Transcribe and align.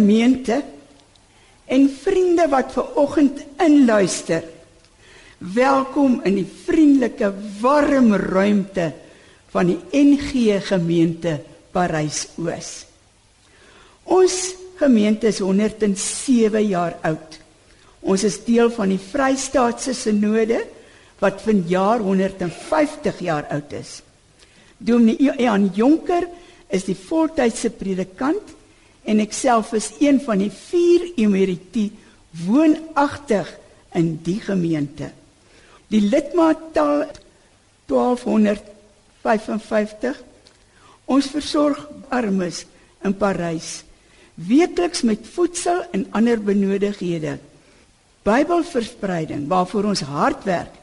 Gemeente 0.00 0.62
en 1.68 1.82
vriende 2.02 2.46
wat 2.48 2.72
ver 2.72 2.94
oggend 2.96 3.42
inluister. 3.60 4.44
Welkom 5.38 6.22
in 6.24 6.38
die 6.38 6.46
vriendelike 6.64 7.28
warm 7.60 8.14
ruimte 8.16 8.86
van 9.52 9.68
die 9.68 9.76
NG 9.92 10.56
gemeente 10.64 11.34
Parys 11.74 12.22
Oos. 12.40 12.70
Ons 14.08 14.36
gemeente 14.80 15.28
is 15.28 15.42
107 15.44 16.64
jaar 16.70 16.96
oud. 17.04 17.36
Ons 18.00 18.24
is 18.24 18.38
deel 18.46 18.72
van 18.72 18.94
die 18.94 19.02
Vrystaatse 19.10 19.92
Sinode 19.92 20.62
wat 21.20 21.44
vanjaar 21.44 22.00
150 22.06 23.20
jaar 23.28 23.50
oud 23.52 23.76
is. 23.76 23.98
Dominee 24.78 25.36
Jan 25.44 25.68
Jonker 25.76 26.24
is 26.72 26.88
die 26.88 26.96
voltydse 26.96 27.68
predikant 27.76 28.56
en 29.04 29.20
ek 29.22 29.32
self 29.32 29.72
is 29.76 29.92
een 30.00 30.20
van 30.24 30.38
die 30.42 30.52
4 30.52 31.12
emeriti 31.24 31.90
woonagtig 32.46 33.48
in 33.98 34.20
die 34.22 34.40
gemeente. 34.40 35.10
Die 35.90 36.02
lidmaattaal 36.06 37.04
1255. 37.90 40.20
Ons 41.10 41.26
versorg 41.32 41.80
armes 42.08 42.66
in 43.02 43.16
Parys 43.18 43.82
weekliks 44.46 45.02
met 45.02 45.26
voedsel 45.32 45.82
en 45.90 46.06
ander 46.16 46.42
benodighede. 46.42 47.38
Bybelverspreiding 48.22 49.48
waarvoor 49.48 49.90
ons 49.92 50.00
hard 50.00 50.44
werk 50.44 50.76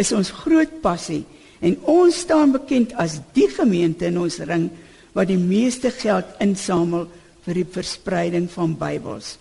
is 0.00 0.12
ons 0.12 0.32
groot 0.44 0.80
passie 0.84 1.24
en 1.60 1.76
ons 1.88 2.22
staan 2.24 2.54
bekend 2.54 2.94
as 3.00 3.18
die 3.36 3.48
gemeente 3.52 4.08
in 4.08 4.20
ons 4.20 4.38
ring 4.48 4.70
wat 5.12 5.28
die 5.28 5.40
meeste 5.40 5.90
geld 5.92 6.28
insamel 6.40 7.08
vir 7.44 7.54
die 7.60 7.68
verspreiding 7.68 8.48
van 8.50 8.76
Bybels. 8.78 9.36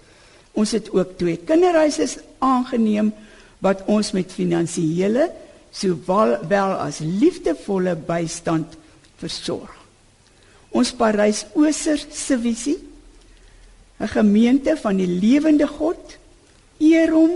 Ons 0.58 0.74
het 0.76 0.90
ook 0.92 1.18
twee 1.20 1.38
kinderhuise 1.38 2.08
aangeneem 2.44 3.12
wat 3.64 3.86
ons 3.92 4.12
met 4.16 4.34
finansiële 4.34 5.30
sowel 5.72 6.38
wel 6.50 6.74
as 6.84 7.00
liefdevolle 7.00 7.96
bystand 7.96 8.76
versorg. 9.22 9.72
Ons 10.72 10.94
Parys 10.96 11.46
Ooser 11.56 12.00
se 12.00 12.38
visie 12.40 12.80
'n 14.02 14.08
gemeente 14.08 14.78
van 14.78 14.98
die 14.98 15.08
lewende 15.08 15.68
God, 15.68 16.18
eer 16.80 17.12
hom, 17.14 17.32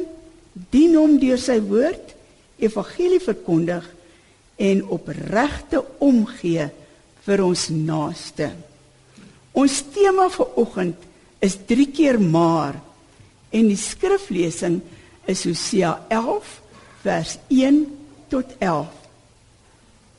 dien 0.74 0.96
hom 0.96 1.20
deur 1.20 1.38
sy 1.38 1.60
woord, 1.62 2.16
evangelie 2.58 3.22
verkondig 3.22 3.86
en 4.56 4.82
opregte 4.88 5.84
omgee 5.98 6.70
vir 7.28 7.44
ons 7.44 7.68
naaste. 7.70 8.50
Ons 9.56 9.80
tema 9.96 10.28
vir 10.34 10.58
oggend 10.60 11.04
is 11.44 11.56
3 11.70 11.88
keer 11.96 12.20
maar 12.20 12.76
en 13.56 13.70
die 13.72 13.80
skriflesing 13.80 14.82
is 15.32 15.46
Hosea 15.48 15.94
11 16.12 16.50
vers 17.06 17.38
1 17.48 17.80
tot 18.34 18.52
11. 18.60 18.92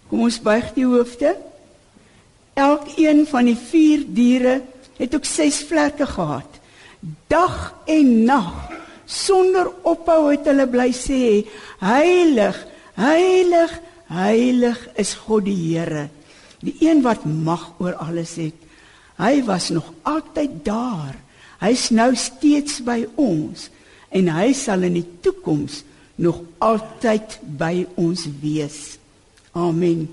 Kom 0.09 0.25
ons 0.25 0.39
buig 0.41 0.71
die 0.77 0.87
hoofde. 0.89 1.35
Elkeen 2.57 3.27
van 3.29 3.51
die 3.51 3.59
4 3.61 4.07
diere 4.17 4.57
het 4.97 5.15
ook 5.19 5.29
6 5.29 5.61
vlerke 5.69 6.09
gehad. 6.09 6.61
Dag 7.29 7.75
en 7.85 8.13
nag 8.25 8.71
sonder 9.05 9.69
ophou 9.87 10.31
het 10.31 10.49
hulle 10.49 10.65
bly 10.71 10.89
sê: 10.97 11.45
Heilig, 11.85 12.57
heilig, 12.97 13.75
heilig 14.09 14.81
is 14.97 15.13
God 15.27 15.45
die 15.45 15.59
Here, 15.61 16.09
die 16.65 16.79
een 16.81 17.05
wat 17.05 17.29
mag 17.29 17.75
oor 17.83 17.99
alles 18.01 18.39
het. 18.41 18.66
Hy 19.17 19.41
was 19.45 19.71
nog 19.73 19.89
altyd 20.05 20.65
daar. 20.65 21.17
Hy's 21.61 21.89
nou 21.91 22.13
steeds 22.17 22.83
by 22.85 23.07
ons 23.17 23.71
en 24.17 24.29
hy 24.31 24.53
sal 24.57 24.85
in 24.87 24.99
die 24.99 25.09
toekoms 25.25 25.83
nog 26.21 26.43
altyd 26.63 27.39
by 27.59 27.87
ons 28.01 28.27
wees. 28.41 28.97
Amen. 29.57 30.07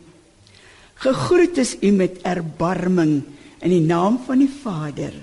Gegroet 1.03 1.59
is 1.59 1.75
u 1.84 1.91
met 1.96 2.22
erbarming 2.28 3.22
in 3.64 3.72
die 3.72 3.84
naam 3.84 4.19
van 4.25 4.40
die 4.44 4.52
Vader. 4.52 5.14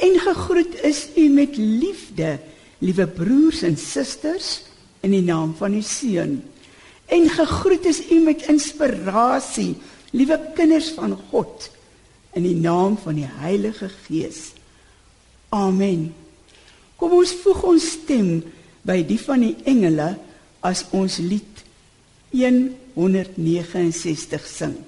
En 0.00 0.18
gegroet 0.24 0.78
is 0.84 1.06
u 1.16 1.28
met 1.32 1.56
liefde, 1.56 2.38
liewe 2.80 3.06
broers 3.06 3.62
en 3.68 3.76
susters, 3.76 4.62
in 5.04 5.12
die 5.12 5.24
naam 5.24 5.52
van 5.58 5.76
die 5.76 5.84
Seun. 5.84 6.40
En 7.12 7.28
gegroet 7.28 7.84
is 7.90 8.00
u 8.10 8.22
met 8.24 8.46
inspirasie, 8.48 9.74
liewe 10.16 10.38
kinders 10.56 10.92
van 10.96 11.16
God 11.30 11.68
in 12.32 12.46
die 12.46 12.56
naam 12.56 12.96
van 12.98 13.14
die 13.18 13.28
Heilige 13.28 13.90
Gees. 14.06 14.52
Amen. 15.52 16.14
Kom 16.96 17.12
ons 17.18 17.34
voeg 17.42 17.62
ons 17.74 17.90
stem 17.98 18.42
by 18.86 19.02
die 19.06 19.18
van 19.20 19.40
die 19.44 19.56
engele 19.68 20.14
as 20.64 20.84
ons 20.96 21.18
lied 21.20 21.64
169 22.32 24.48
sing. 24.48 24.78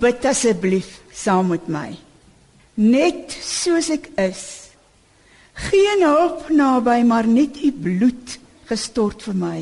Bid 0.00 0.24
asseblief 0.28 0.98
saam 1.12 1.52
met 1.52 1.68
my. 1.68 1.90
Net 2.80 3.34
soos 3.44 3.90
ek 3.92 4.08
is. 4.20 4.42
Geen 5.68 6.04
hulp 6.06 6.48
naby, 6.54 7.02
maar 7.04 7.28
net 7.28 7.58
u 7.60 7.72
bloed 7.72 8.38
gestort 8.70 9.26
vir 9.26 9.36
my. 9.36 9.58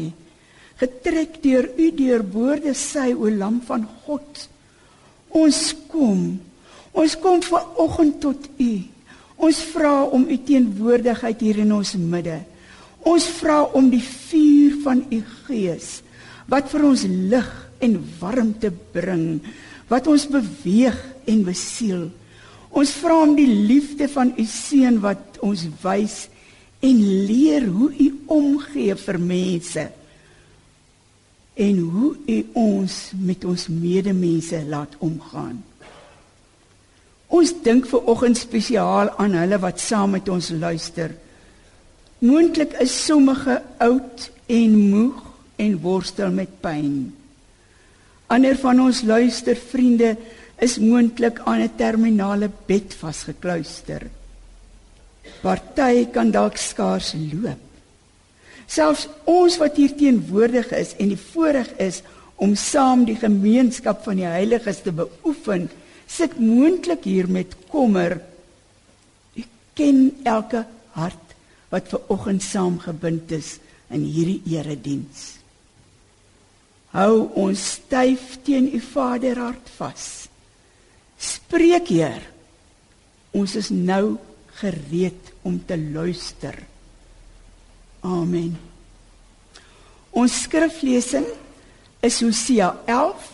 Getrek 0.79 1.41
deur 1.43 1.67
u 1.75 1.89
deurboorde 1.97 2.75
sy 2.79 3.11
o 3.17 3.31
lam 3.33 3.59
van 3.67 3.87
God. 4.05 4.45
Ons 5.35 5.73
kom. 5.91 6.37
Ons 6.95 7.17
kom 7.19 7.43
vanoggend 7.43 8.21
tot 8.23 8.47
u. 8.63 8.73
Ons 9.39 9.63
vra 9.73 10.03
om 10.05 10.27
u 10.27 10.37
teenwoordigheid 10.39 11.43
hier 11.43 11.63
in 11.65 11.75
ons 11.75 11.95
midde. 11.99 12.39
Ons 13.07 13.29
vra 13.39 13.63
om 13.79 13.91
die 13.91 14.03
vuur 14.03 14.79
van 14.85 15.03
u 15.11 15.23
gees 15.47 15.99
wat 16.49 16.71
vir 16.73 16.85
ons 16.89 17.05
lig 17.05 17.49
en 17.85 17.97
warmte 18.21 18.71
bring, 18.95 19.39
wat 19.89 20.07
ons 20.07 20.29
beweeg 20.29 20.97
en 21.29 21.45
besiel. 21.47 22.09
Ons 22.69 22.93
vra 23.01 23.23
om 23.25 23.35
die 23.37 23.49
liefde 23.49 24.09
van 24.13 24.35
u 24.37 24.45
seun 24.45 25.01
wat 25.05 25.41
ons 25.45 25.65
wys 25.83 26.27
en 26.85 26.99
leer 27.27 27.67
hoe 27.67 27.89
u 27.91 28.09
omgee 28.27 28.95
vir 28.95 29.19
mense 29.19 29.89
en 31.59 31.79
hoe 31.79 32.13
u 32.27 32.39
ons 32.55 32.99
met 33.19 33.45
ons 33.45 33.67
medemense 33.69 34.61
laat 34.69 34.95
omgaan. 35.03 35.57
Ons 37.29 37.51
dink 37.65 37.89
ver 37.91 38.07
oggend 38.09 38.39
spesiaal 38.39 39.11
aan 39.21 39.35
hulle 39.37 39.59
wat 39.61 39.83
saam 39.83 40.15
met 40.17 40.29
ons 40.33 40.53
luister. 40.55 41.13
Moontlik 42.25 42.77
is 42.81 42.95
sommige 43.05 43.59
oud 43.85 44.31
en 44.47 44.79
moeg 44.93 45.19
en 45.59 45.75
worstel 45.83 46.31
met 46.33 46.61
pyn. 46.63 47.18
Ander 48.29 48.59
van 48.61 48.81
ons 48.85 49.01
luister 49.09 49.57
vriende 49.57 50.17
is 50.61 50.77
moontlik 50.79 51.41
aan 51.49 51.63
'n 51.65 51.77
terminale 51.77 52.51
bed 52.67 52.95
vasgekluister. 52.95 54.03
Party 55.41 56.07
kan 56.13 56.31
dalk 56.31 56.57
skaars 56.57 57.15
loop. 57.33 57.59
Selfs 58.67 59.09
ons 59.25 59.57
wat 59.57 59.77
hier 59.77 59.95
teenwoordig 59.97 60.73
is 60.77 60.93
en 60.99 61.09
die 61.09 61.25
voorreg 61.33 61.71
is 61.79 62.03
om 62.37 62.55
saam 62.55 63.05
die 63.05 63.17
gemeenskap 63.17 64.05
van 64.05 64.17
die 64.17 64.29
heiliges 64.29 64.83
te 64.83 64.93
beoefen, 64.93 65.71
sit 66.07 66.39
moontlik 66.39 67.05
hier 67.05 67.29
met 67.29 67.55
kommer. 67.71 68.21
Ek 69.37 69.49
ken 69.75 70.13
elke 70.23 70.67
hart 70.91 71.35
wat 71.71 71.89
ver 71.89 72.01
oggend 72.09 72.43
saamgebind 72.43 73.31
is 73.33 73.59
in 73.91 74.05
hierdie 74.05 74.43
erediens. 74.45 75.38
Hou 76.95 77.29
ons 77.37 77.65
styf 77.75 78.39
teen 78.47 78.71
u 78.73 78.81
Vaderhart 78.81 79.69
vas. 79.77 80.29
Spreek 81.21 81.91
Heer. 81.93 82.23
Ons 83.37 83.59
is 83.61 83.69
nou 83.75 84.17
gereed 84.61 85.33
om 85.47 85.59
te 85.67 85.77
luister. 85.77 86.57
Amen. 88.01 88.55
Ons 90.17 90.43
skriflesing 90.47 91.27
is 92.03 92.21
Hosea 92.25 92.73
11 92.87 93.29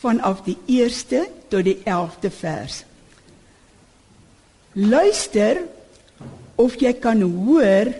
vanaf 0.00 0.42
die 0.46 0.56
1ste 0.70 1.26
tot 1.52 1.66
die 1.66 1.78
11de 1.84 2.32
vers. 2.32 2.80
Luister 4.76 5.62
of 6.56 6.76
jy 6.80 6.94
kan 7.00 7.20
hoor 7.22 7.92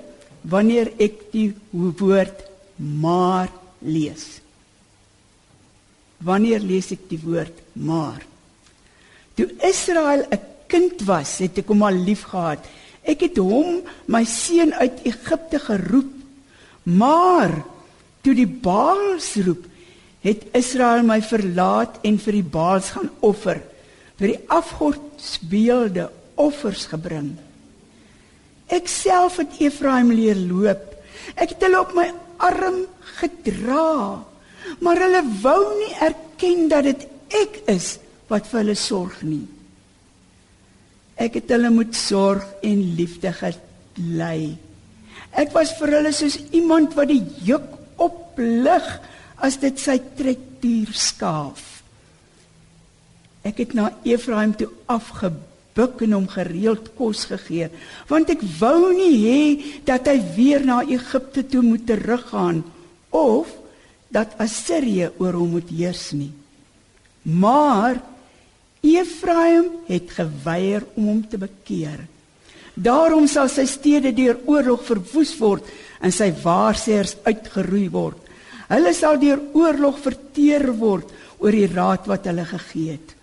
wanneer 0.47 0.93
ek 1.03 1.29
die 1.35 1.51
woord 1.73 2.45
maar 2.77 3.53
lees. 3.85 4.46
Wanneer 6.25 6.61
lees 6.65 6.91
ek 6.95 7.09
die 7.11 7.21
woord 7.21 7.61
maar? 7.73 8.23
Toe 9.37 9.49
Israel 9.69 10.25
'n 10.31 10.41
kind 10.67 11.03
was, 11.05 11.39
het 11.39 11.59
ek 11.59 11.69
hom 11.69 11.83
al 11.83 11.95
liefgehad. 11.95 12.65
Ek 13.05 13.21
het 13.21 13.37
hom, 13.37 13.83
my 14.07 14.25
seun 14.25 14.75
uit 14.75 15.05
Egipte 15.05 15.59
geroep. 15.59 16.13
Maar 16.83 17.63
toe 18.23 18.35
die 18.35 18.47
Baals 18.47 19.35
roep, 19.47 19.65
het 20.23 20.43
Israel 20.59 21.05
my 21.07 21.21
verlaat 21.23 22.01
en 22.03 22.19
vir 22.19 22.33
die 22.33 22.51
Baals 22.57 22.91
gaan 22.97 23.11
offer, 23.21 23.61
vir 24.19 24.29
die 24.35 24.43
afgodsbeelde 24.49 26.11
offers 26.35 26.87
gebring. 26.91 27.37
Ek 28.67 28.89
self 28.91 29.39
het 29.39 29.61
Efraim 29.63 30.11
leer 30.11 30.39
loop. 30.39 30.83
Ek 31.37 31.55
het 31.55 31.63
hulle 31.63 31.81
op 31.81 31.95
my 31.95 32.09
arm 32.43 32.83
gedra. 33.21 34.25
Maar 34.85 35.03
hulle 35.07 35.23
wou 35.43 35.61
nie 35.79 35.93
erken 36.05 36.67
dat 36.73 36.87
dit 36.89 37.07
ek 37.43 37.63
is 37.73 37.97
wat 38.31 38.49
vir 38.51 38.63
hulle 38.63 38.77
sorg 38.79 39.23
nie. 39.27 39.45
Ek 41.17 41.39
het 41.41 41.51
hulle 41.55 41.71
moet 41.73 41.97
sorg 41.97 42.45
en 42.67 42.83
liefde 42.99 43.33
gelei. 43.39 44.57
Ek 45.37 45.53
was 45.57 45.73
vir 45.79 45.97
hulle 45.99 46.13
soos 46.17 46.39
iemand 46.57 46.97
wat 46.99 47.09
die 47.13 47.23
juk 47.47 47.73
oplig 48.03 48.87
as 49.45 49.59
dit 49.63 49.81
sy 49.81 49.97
trekdier 50.19 50.93
skaaf. 50.93 51.65
Ek 53.47 53.63
het 53.63 53.77
na 53.79 53.91
Efraim 54.05 54.57
toe 54.59 54.69
afgebeur 54.91 55.55
buk 55.77 56.01
en 56.07 56.17
hom 56.17 56.27
gereeld 56.33 56.89
kos 56.97 57.27
gegee, 57.29 57.69
want 58.09 58.31
ek 58.33 58.43
wou 58.61 58.93
nie 58.97 59.17
hê 59.21 59.41
dat 59.89 60.09
hy 60.09 60.17
weer 60.37 60.65
na 60.65 60.81
Egipte 60.89 61.45
toe 61.45 61.63
moet 61.65 61.85
teruggaan 61.89 62.63
of 63.13 63.51
dat 64.17 64.37
Assirië 64.41 65.11
oor 65.21 65.37
hom 65.37 65.57
moet 65.59 65.71
heers 65.71 66.11
nie. 66.17 66.33
Maar 67.37 68.01
Efraim 68.87 69.69
het 69.89 70.15
geweier 70.17 70.87
om 70.95 71.11
hom 71.11 71.25
te 71.29 71.41
bekeer. 71.41 72.05
Daarom 72.75 73.27
sal 73.29 73.51
sy 73.53 73.65
stede 73.69 74.13
deur 74.17 74.39
oorlog 74.49 74.85
verwoes 74.87 75.35
word 75.41 75.69
en 76.05 76.13
sy 76.13 76.31
waarsêers 76.43 77.17
uitgeroei 77.27 77.89
word. 77.93 78.21
Hulle 78.69 78.93
sal 78.97 79.21
deur 79.23 79.41
oorlog 79.57 79.99
verteer 80.03 80.69
word 80.77 81.13
oor 81.39 81.55
die 81.55 81.69
raad 81.71 82.09
wat 82.11 82.29
hulle 82.31 82.47
gegee 82.49 82.97
het 82.97 83.17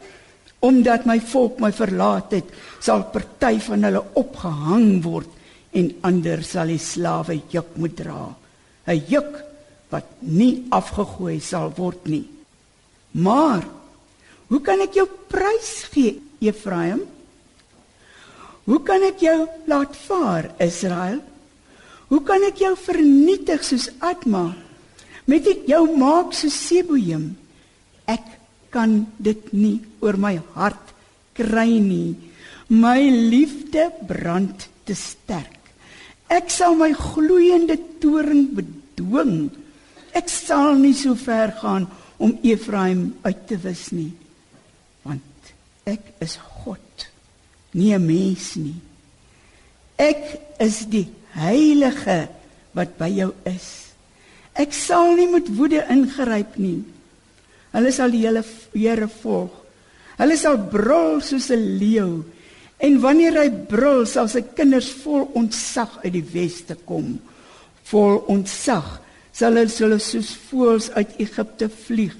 omdat 0.63 1.07
my 1.09 1.17
volk 1.19 1.59
my 1.59 1.73
verlaat 1.75 2.38
het, 2.38 2.51
sal 2.79 3.03
party 3.12 3.57
van 3.65 3.83
hulle 3.83 4.01
opgehang 4.19 5.01
word 5.03 5.31
en 5.75 5.89
ander 6.07 6.43
sal 6.47 6.71
die 6.71 6.79
slawe 6.79 7.35
juk 7.51 7.75
moet 7.75 7.97
dra. 8.00 8.31
'n 8.88 9.01
Juk 9.12 9.52
wat 9.93 10.09
nie 10.25 10.65
afgegooi 10.73 11.38
sal 11.43 11.71
word 11.77 12.07
nie. 12.09 12.25
Maar 13.13 13.65
hoe 14.50 14.62
kan 14.65 14.81
ek 14.83 14.97
jou 14.97 15.05
prys 15.29 15.85
gee, 15.93 16.17
Efraim? 16.43 17.05
Hoe 18.65 18.79
kan 18.85 19.03
ek 19.05 19.21
jou 19.23 19.38
laat 19.69 19.95
vaar, 20.07 20.50
Israel? 20.63 21.19
Hoe 22.09 22.21
kan 22.25 22.43
ek 22.47 22.62
jou 22.63 22.73
vernietig 22.79 23.63
soos 23.65 23.89
Adma? 24.03 24.51
Met 25.29 25.47
ek 25.50 25.65
jou 25.69 25.83
maak 25.97 26.35
soos 26.35 26.55
Seboim? 26.67 27.33
Ek 28.07 28.23
kan 28.73 29.03
dit 29.21 29.51
nie 29.55 29.77
oor 30.03 30.17
my 30.19 30.38
hart 30.55 30.93
kry 31.38 31.79
nie. 31.79 32.15
My 32.69 33.00
liefde 33.03 33.89
brand 34.07 34.67
te 34.88 34.95
sterk. 34.97 35.59
Ek 36.31 36.50
sal 36.50 36.77
my 36.79 36.91
gloeiende 36.97 37.77
toring 38.01 38.47
bedwing. 38.57 39.51
Ek 40.13 40.29
sal 40.29 40.77
nie 40.77 40.93
so 40.93 41.15
ver 41.17 41.51
gaan 41.58 41.88
om 42.22 42.38
Efraim 42.46 43.15
uit 43.25 43.48
te 43.50 43.58
wis 43.58 43.89
nie. 43.91 44.12
Want 45.03 45.53
ek 45.89 46.13
is 46.24 46.38
God, 46.63 47.10
nie 47.74 47.93
'n 47.93 48.05
mens 48.05 48.55
nie. 48.55 48.79
Ek 49.98 50.39
is 50.60 50.86
die 50.86 51.08
heilige 51.34 52.29
wat 52.74 52.98
by 52.98 53.10
jou 53.10 53.34
is. 53.46 53.93
Ek 54.53 54.74
sal 54.74 55.15
nie 55.15 55.27
met 55.27 55.50
woede 55.58 55.86
ingryp 55.89 56.58
nie. 56.58 56.84
Hulle 57.74 57.91
sal 57.91 58.12
die 58.12 58.22
hele 58.25 58.43
Here 58.74 59.08
volg. 59.08 59.51
Hulle 60.17 60.38
sal 60.38 60.58
brul 60.58 61.22
soos 61.22 61.50
'n 61.50 61.77
leeu. 61.79 62.24
En 62.77 63.00
wanneer 63.00 63.34
hy 63.34 63.50
brul, 63.50 64.05
sal 64.05 64.27
sy 64.27 64.41
kinders 64.41 64.91
vol 65.03 65.29
ontzag 65.34 66.03
uit 66.03 66.13
die 66.13 66.25
weste 66.34 66.75
kom. 66.75 67.20
Vol 67.84 68.17
ontzag 68.27 69.02
sal 69.34 69.58
hulle 69.58 69.74
hulle 69.74 70.00
soos 70.00 70.32
voëls 70.50 70.92
uit 70.94 71.20
Egipte 71.25 71.70
vlieg, 71.70 72.16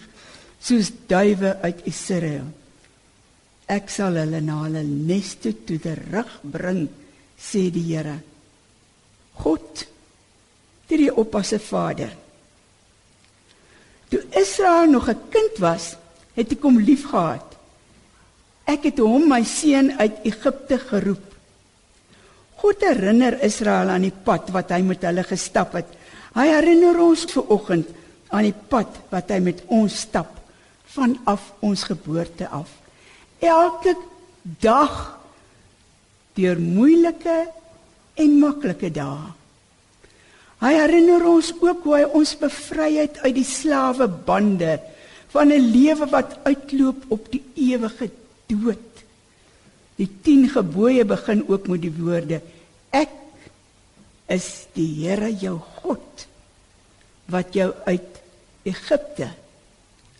soos 0.60 0.92
duwe 1.08 1.56
uit 1.62 1.86
Israel. 1.90 2.50
Ek 3.70 3.90
sal 3.90 4.18
hulle 4.20 4.42
na 4.42 4.60
hulle 4.66 4.84
neste 4.84 5.54
toe 5.66 5.80
terugbring, 5.80 6.88
sê 7.38 7.70
die 7.74 7.86
Here. 7.94 8.18
God, 9.44 9.86
die 10.94 11.10
oppasse 11.10 11.60
Vader. 11.60 12.12
Toe 14.10 14.22
Israel 14.38 14.90
nog 14.90 15.10
'n 15.10 15.20
kind 15.30 15.58
was, 15.58 15.96
het 16.36 16.52
ek 16.52 16.62
hom 16.62 16.78
liefgehad. 16.80 17.58
Ek 18.66 18.84
het 18.84 19.00
hom 19.00 19.28
my 19.28 19.44
seun 19.44 19.92
uit 20.00 20.24
Egipte 20.24 20.78
geroep. 20.78 21.34
God 22.56 22.82
herinner 22.82 23.44
Israel 23.44 23.90
aan 23.90 24.02
die 24.02 24.16
pad 24.24 24.50
wat 24.50 24.70
hy 24.70 24.82
met 24.82 25.02
hulle 25.02 25.24
gestap 25.24 25.74
het. 25.74 25.90
Hy 26.34 26.48
herinner 26.50 26.98
ons 27.02 27.26
ver 27.30 27.52
oggend 27.54 27.90
aan 28.34 28.48
die 28.48 28.56
pad 28.70 28.96
wat 29.12 29.30
hy 29.30 29.40
met 29.46 29.62
ons 29.68 30.00
stap 30.08 30.40
vanaf 30.94 31.52
ons 31.62 31.84
geboorte 31.90 32.48
af. 32.50 32.70
elke 33.44 33.96
dag 34.64 35.20
deur 36.38 36.60
moeilike 36.60 37.38
en 38.16 38.38
maklike 38.40 38.90
dae. 38.94 39.34
Hy 40.64 40.72
herinner 40.78 41.26
ons 41.28 41.50
ook 41.60 41.84
hoe 41.84 41.96
hy 41.98 42.04
ons 42.20 42.32
bevry 42.40 42.90
het 43.02 43.20
uit 43.26 43.36
die 43.36 43.48
slawebande 43.48 44.78
van 45.34 45.52
'n 45.52 45.72
lewe 45.76 46.08
wat 46.10 46.38
uitloop 46.48 47.04
op 47.10 47.28
die 47.32 47.44
ewige 47.56 48.10
dood. 48.48 49.04
Die 49.98 50.10
10 50.24 50.50
gebooie 50.50 51.06
begin 51.06 51.44
ook 51.48 51.68
met 51.68 51.82
die 51.82 51.94
woorde: 52.00 52.42
Ek 52.90 53.10
is 54.34 54.68
die 54.76 54.90
Here 55.04 55.30
jou 55.30 55.60
God 55.82 56.26
wat 57.32 57.54
jou 57.56 57.70
uit 57.86 58.20
Egipte 58.68 59.30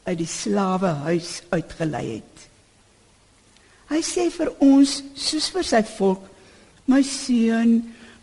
uit 0.04 0.20
die 0.20 0.30
slawehuis 0.30 1.42
uitgelei 1.54 2.06
het. 2.18 2.46
Hy 3.92 4.02
sê 4.04 4.28
vir 4.34 4.52
ons 4.64 5.00
soos 5.20 5.50
vir 5.54 5.68
sy 5.68 5.82
volk: 5.96 6.24
My 6.92 7.02
seun, 7.08 7.78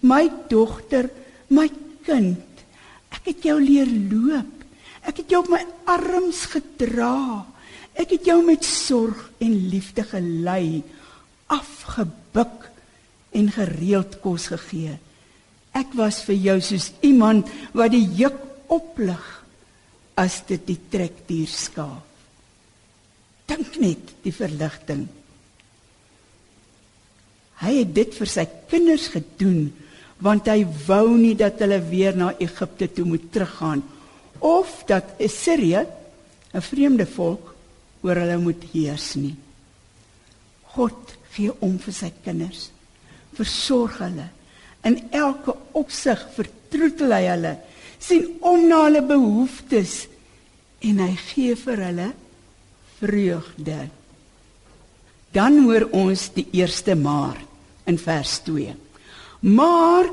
my 0.04 0.24
dogter, 0.50 1.08
my 1.48 1.68
kind, 2.06 2.64
ek 3.12 3.32
het 3.32 3.46
jou 3.48 3.58
leer 3.60 3.88
loop. 4.10 4.56
Ek 5.08 5.22
het 5.22 5.32
jou 5.32 5.40
op 5.40 5.52
my 5.52 5.62
arms 5.88 6.44
gedra. 6.52 7.44
Ek 7.96 8.12
het 8.16 8.26
jou 8.28 8.38
met 8.44 8.64
sorg 8.64 9.30
en 9.40 9.54
liefde 9.72 10.04
gelei, 10.06 10.82
afgebuk 11.50 12.68
en 13.36 13.48
gereeld 13.54 14.18
kos 14.20 14.50
gegee. 14.52 14.98
Ek 15.76 15.94
was 15.94 16.22
vir 16.26 16.36
jou 16.36 16.58
soos 16.60 16.90
iemand 17.06 17.50
wat 17.72 17.92
die 17.94 18.06
juk 18.18 18.38
oplig 18.70 19.22
as 20.18 20.40
dit 20.48 20.66
die 20.66 20.78
trekdier 20.90 21.48
skaaf. 21.48 22.06
Dink 23.50 23.80
net 23.82 24.12
die 24.22 24.34
verligting 24.34 25.08
Hy 27.60 27.82
het 27.82 27.92
dit 27.92 28.16
vir 28.16 28.28
sy 28.28 28.46
kinders 28.70 29.10
gedoen 29.12 29.68
want 30.20 30.50
hy 30.52 30.66
wou 30.84 31.14
nie 31.16 31.32
dat 31.38 31.62
hulle 31.64 31.78
weer 31.88 32.16
na 32.16 32.34
Egipte 32.44 32.90
toe 32.92 33.06
moet 33.08 33.30
teruggaan 33.32 33.80
of 34.44 34.68
dat 34.88 35.16
Assirië, 35.20 35.86
'n 36.52 36.60
vreemde 36.60 37.06
volk, 37.06 37.54
oor 38.02 38.16
hulle 38.16 38.38
moet 38.38 38.62
heers 38.72 39.14
nie. 39.16 39.36
God 40.76 41.16
gee 41.32 41.52
om 41.60 41.78
vir 41.78 41.92
sy 41.92 42.12
kinders. 42.24 42.70
Versorg 43.32 43.98
hulle. 43.98 44.28
In 44.86 44.96
elke 45.12 45.54
opsig 45.76 46.22
vertroetel 46.36 47.12
hy 47.12 47.24
hulle, 47.28 47.54
sien 48.00 48.26
om 48.46 48.64
na 48.68 48.84
hulle 48.86 49.02
behoeftes 49.04 50.06
en 50.88 51.02
hy 51.04 51.12
gee 51.28 51.56
vir 51.60 51.82
hulle 51.90 52.08
vreugde. 53.00 53.80
Dan 55.36 55.60
hoor 55.66 55.86
ons 55.94 56.30
die 56.34 56.46
eerste 56.56 56.96
maar 56.98 57.38
in 57.90 58.00
vers 58.00 58.38
2. 58.48 58.72
Maar 59.52 60.08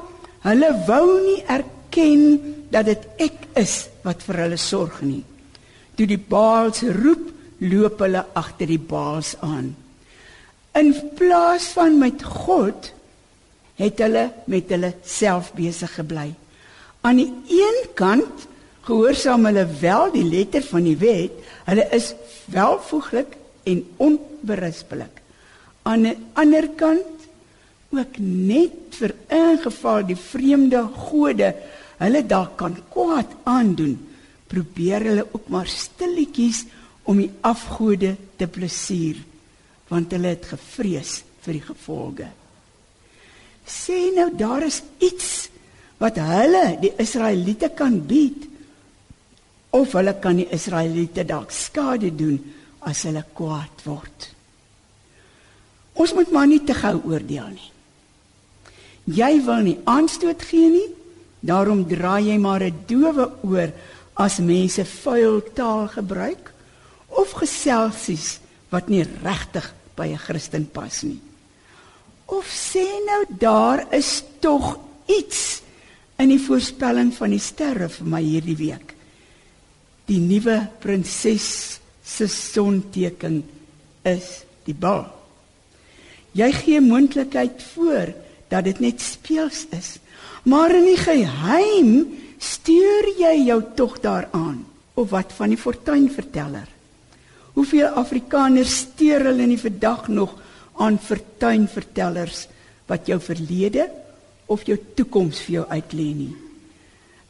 hulle 0.45 0.69
wou 0.88 1.05
nie 1.24 1.39
erken 1.51 2.27
dat 2.71 2.88
dit 2.89 3.07
ek 3.29 3.47
is 3.59 3.88
wat 4.03 4.21
vir 4.27 4.43
hulle 4.45 4.59
sorg 4.62 5.01
nie. 5.01 5.24
Toe 5.97 6.05
die 6.05 6.21
Baals 6.21 6.83
roep, 7.00 7.31
loop 7.63 8.03
hulle 8.03 8.21
agter 8.38 8.69
die 8.69 8.81
Baals 8.81 9.33
aan. 9.41 9.71
In 10.77 10.93
plaas 11.17 11.71
van 11.74 11.97
met 11.97 12.21
God 12.21 12.91
het 13.77 14.00
hulle 14.01 14.27
met 14.50 14.69
hulle 14.74 14.93
self 15.05 15.51
besig 15.57 15.93
gebly. 16.00 16.31
Aan 17.05 17.22
die 17.22 17.29
een 17.53 17.84
kant 17.98 18.48
gehoorsaam 18.88 19.46
hulle 19.50 19.67
wel 19.81 20.12
die 20.13 20.25
letter 20.25 20.63
van 20.65 20.88
die 20.88 20.98
wet, 20.98 21.36
hulle 21.67 21.86
is 21.96 22.13
welvoeglik 22.51 23.36
en 23.67 23.84
onberispelik. 24.01 25.22
Aan 25.88 26.07
die 26.07 26.15
ander 26.39 26.69
kant 26.79 27.17
ook 27.96 28.17
net 28.19 28.98
vir 29.00 29.13
ingeval 29.31 30.03
die 30.07 30.19
vreemde 30.19 30.81
gode 31.07 31.53
hulle 32.01 32.24
daar 32.27 32.50
kan 32.60 32.75
kwaad 32.93 33.31
aandoen 33.48 33.96
probeer 34.51 35.05
hulle 35.07 35.25
ook 35.31 35.48
maar 35.53 35.69
stilletjies 35.72 36.65
om 37.07 37.22
die 37.22 37.31
afgode 37.48 38.15
te 38.39 38.48
plesier 38.51 39.22
want 39.88 40.12
hulle 40.12 40.36
het 40.36 40.50
gevrees 40.51 41.22
vir 41.46 41.60
die 41.60 41.65
gevolge 41.69 42.27
sê 43.67 44.00
nou 44.15 44.29
daar 44.36 44.63
is 44.63 44.81
iets 45.00 45.50
wat 46.00 46.17
hulle 46.21 46.77
die 46.81 46.93
Israeliete 46.97 47.69
kan 47.75 48.00
bied 48.07 48.47
of 49.77 49.93
hulle 49.93 50.15
kan 50.24 50.39
die 50.39 50.50
Israeliete 50.55 51.25
dalk 51.27 51.51
skade 51.51 52.15
doen 52.15 52.38
as 52.88 53.03
hulle 53.03 53.25
kwaad 53.33 53.86
word 53.86 54.29
ons 55.97 56.13
moet 56.13 56.31
maar 56.31 56.47
nie 56.47 56.63
te 56.63 56.74
gou 56.77 56.95
oordeel 57.09 57.50
nie 57.55 57.71
Jy 59.07 59.38
wil 59.45 59.63
nie 59.63 59.77
aanstoot 59.88 60.41
gee 60.43 60.67
nie. 60.67 60.88
Daarom 61.39 61.86
draai 61.88 62.27
jy 62.27 62.38
maar 62.38 62.63
'n 62.63 62.83
doewe 62.88 63.31
oor 63.43 63.71
as 64.15 64.39
mense 64.39 64.83
vuil 64.83 65.41
taal 65.53 65.88
gebruik 65.88 66.51
of 67.07 67.31
geselsies 67.31 68.39
wat 68.69 68.89
nie 68.89 69.05
regtig 69.24 69.74
by 69.95 70.07
'n 70.12 70.17
Christen 70.17 70.65
pas 70.65 71.03
nie. 71.03 71.21
Of 72.27 72.48
sê 72.51 72.84
nou 73.07 73.24
daar 73.39 73.86
is 73.96 74.24
tog 74.43 74.75
iets 75.07 75.62
in 76.19 76.34
die 76.34 76.41
voorspelling 76.41 77.13
van 77.15 77.31
die 77.31 77.41
sterre 77.41 77.88
vir 77.91 78.10
my 78.10 78.22
hierdie 78.24 78.57
week. 78.60 78.93
Die 80.07 80.19
nuwe 80.19 80.60
prinses 80.84 81.79
se 82.03 82.27
sonteken 82.31 83.41
is 84.07 84.41
die 84.67 84.75
bal. 84.75 85.05
Jy 86.38 86.50
gee 86.53 86.81
moontlikheid 86.84 87.63
voor 87.74 88.13
dat 88.51 88.67
dit 88.67 88.79
net 88.84 89.03
speels 89.03 89.65
is. 89.75 89.98
Maar 90.48 90.75
in 90.77 90.88
die 90.88 91.00
geheim 91.00 91.91
stuur 92.39 93.12
jy 93.19 93.34
jou 93.48 93.62
tog 93.75 93.98
daaraan. 94.03 94.65
Of 94.98 95.12
wat 95.12 95.34
van 95.38 95.51
die 95.53 95.60
fortuinverteller? 95.60 96.67
Hoeveel 97.57 97.88
Afrikaners 98.00 98.75
steur 98.86 99.25
hulle 99.27 99.43
in 99.48 99.55
die 99.55 99.62
vandag 99.62 100.07
nog 100.07 100.36
aan 100.77 101.00
fortuinvertellers 101.01 102.46
wat 102.88 103.07
jou 103.10 103.19
verlede 103.22 103.88
of 104.48 104.63
jou 104.67 104.77
toekoms 104.96 105.41
vir 105.46 105.60
jou 105.60 105.65
uitlê 105.69 106.10
nie? 106.15 106.34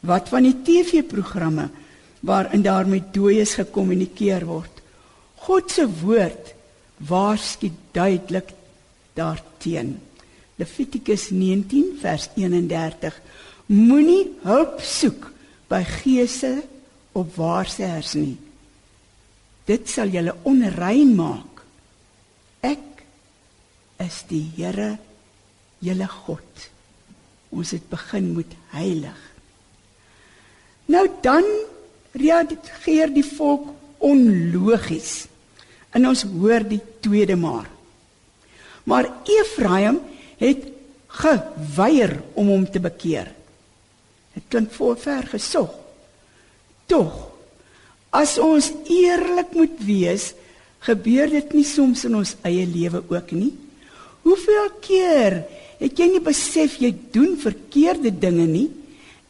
Wat 0.06 0.28
van 0.30 0.46
die 0.46 0.56
TV-programme 0.62 1.68
waarin 2.20 2.62
daar 2.62 2.86
met 2.86 3.12
dooies 3.14 3.56
gekommunikeer 3.58 4.46
word? 4.46 4.82
God 5.46 5.70
se 5.70 5.86
woord 6.02 6.54
waarsku 7.08 7.70
duidelik 7.92 8.52
daarteenoor. 9.14 10.04
Levitikus 10.58 11.28
19 11.30 11.98
vers 12.00 12.24
31 12.34 13.14
Moenie 13.68 14.24
hulp 14.42 14.80
soek 14.82 15.28
by 15.68 15.82
geese 15.84 16.54
of 17.12 17.36
waarsers 17.36 18.14
nie. 18.16 18.38
Dit 19.68 19.90
sal 19.92 20.08
julle 20.08 20.32
onrein 20.48 21.12
maak. 21.14 21.57
Is 24.02 24.22
die 24.30 24.44
Here, 24.56 24.96
julle 25.82 26.08
God. 26.24 26.68
Ons 27.50 27.72
het 27.74 27.88
begin 27.90 28.32
met 28.36 28.52
heilig. 28.74 29.18
Nou 30.88 31.06
dan 31.24 31.46
reageer 32.18 33.12
die 33.12 33.26
volk 33.26 33.70
onlogies. 34.04 35.26
En 35.92 36.08
ons 36.08 36.24
hoor 36.28 36.64
die 36.68 36.80
tweede 37.02 37.36
maar. 37.36 37.68
Maar 38.88 39.10
Efraim 39.28 40.00
het 40.40 40.68
geweier 41.18 42.18
om 42.38 42.48
hom 42.52 42.64
te 42.70 42.80
bekeer. 42.80 43.32
Dit 44.34 44.46
klink 44.48 44.72
voor 44.76 44.96
ver 45.00 45.26
gesog. 45.34 45.72
Tog 46.86 47.26
as 48.14 48.38
ons 48.40 48.70
eerlik 48.88 49.52
moet 49.52 49.80
wees, 49.84 50.30
gebeur 50.80 51.28
dit 51.28 51.52
nie 51.52 51.66
soms 51.66 52.06
in 52.08 52.16
ons 52.16 52.36
eie 52.48 52.64
lewe 52.64 53.02
ook 53.04 53.34
nie. 53.36 53.50
Hoeveel 54.28 54.68
keer 54.84 55.38
het 55.78 55.96
jy 55.96 56.08
nie 56.10 56.20
besef 56.20 56.76
jy 56.82 56.90
doen 57.14 57.38
verkeerde 57.40 58.12
dinge 58.12 58.44
nie 58.50 58.66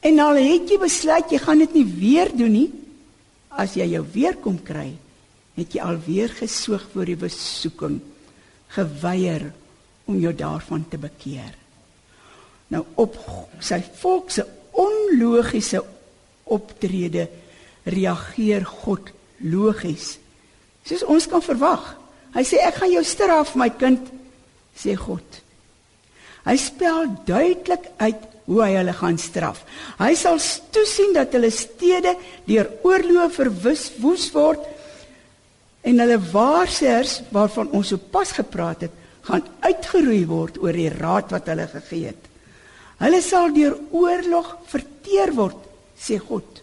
en 0.02 0.18
al 0.22 0.40
het 0.40 0.70
jy 0.70 0.78
besluit 0.80 1.30
jy 1.30 1.38
gaan 1.42 1.62
dit 1.62 1.76
nie 1.78 1.86
weer 1.86 2.30
doen 2.34 2.54
nie, 2.54 2.68
as 3.50 3.76
jy 3.78 3.86
jou 3.92 4.02
weer 4.14 4.38
kom 4.42 4.56
kry, 4.62 4.90
het 5.58 5.74
jy 5.74 5.82
alweer 5.82 6.30
gesoog 6.38 6.84
vir 6.92 7.12
die 7.12 7.18
besoeking, 7.18 7.98
geweier 8.74 9.48
om 10.08 10.18
jou 10.22 10.32
daarvan 10.34 10.84
te 10.90 10.98
bekeer. 11.02 11.54
Nou 12.70 12.84
op 13.00 13.16
sy 13.64 13.80
volk 14.00 14.30
se 14.34 14.44
onlogiese 14.78 15.82
optrede 16.48 17.26
reageer 17.88 18.66
God 18.84 19.10
logies. 19.42 20.16
Soos 20.86 21.04
ons 21.06 21.26
kan 21.30 21.42
verwag. 21.44 21.90
Hy 22.34 22.44
sê 22.46 22.60
ek 22.64 22.82
gaan 22.82 22.92
jou 22.92 23.04
straf 23.06 23.54
my 23.58 23.70
kind 23.80 24.17
sê 24.78 24.94
God. 24.98 25.40
Hy 26.46 26.56
spel 26.56 27.10
duidelik 27.26 27.90
uit 27.98 28.26
hoe 28.48 28.62
hy 28.64 28.70
hulle 28.78 28.94
gaan 28.96 29.18
straf. 29.20 29.60
Hy 30.00 30.14
sal 30.16 30.38
toesien 30.72 31.12
dat 31.16 31.34
hulle 31.36 31.50
stede 31.52 32.14
deur 32.48 32.70
oorloë 32.86 33.28
verwis 33.34 33.88
woes 34.00 34.28
word 34.32 34.64
en 35.88 36.00
hulle 36.02 36.18
waarsers 36.32 37.18
waarvan 37.34 37.70
ons 37.76 37.92
sopas 37.92 38.32
gepraat 38.36 38.86
het, 38.86 38.94
gaan 39.28 39.44
uitgeroei 39.64 40.24
word 40.28 40.58
oor 40.62 40.76
die 40.76 40.90
raad 40.92 41.32
wat 41.34 41.48
hulle 41.52 41.68
gegee 41.70 42.10
het. 42.10 42.24
Hulle 42.98 43.20
sal 43.22 43.52
deur 43.54 43.76
oorlog 43.94 44.54
verteer 44.68 45.32
word, 45.36 45.58
sê 45.94 46.18
God. 46.18 46.62